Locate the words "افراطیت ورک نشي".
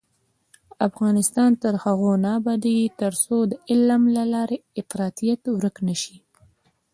4.81-6.17